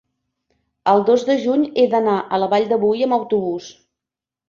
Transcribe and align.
el 0.93 1.03
dos 1.09 1.27
de 1.27 1.35
juny 1.45 1.67
he 1.67 1.85
d'anar 1.93 2.17
a 2.39 2.43
la 2.45 2.51
Vall 2.57 2.69
de 2.75 2.83
Boí 2.87 3.09
amb 3.11 3.21
autobús. 3.23 3.73